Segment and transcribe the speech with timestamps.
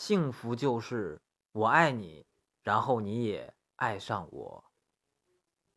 [0.00, 2.24] 幸福就是我爱你
[2.62, 4.67] 然后你也爱上我。